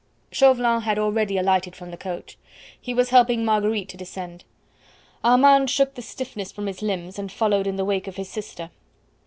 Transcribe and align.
Chauvelin 0.31 0.81
had 0.81 0.97
already 0.97 1.37
alighted 1.37 1.75
from 1.75 1.91
the 1.91 1.95
coach. 1.95 2.35
He 2.81 2.91
was 2.91 3.11
helping 3.11 3.45
Marguerite 3.45 3.87
to 3.89 3.97
descend. 3.97 4.43
Armand 5.23 5.69
shook 5.69 5.93
the 5.93 6.01
stiffness 6.01 6.51
from 6.51 6.65
his 6.65 6.81
limbs 6.81 7.19
and 7.19 7.31
followed 7.31 7.67
in 7.67 7.75
the 7.75 7.85
wake 7.85 8.07
of 8.07 8.15
his 8.15 8.27
sister. 8.27 8.71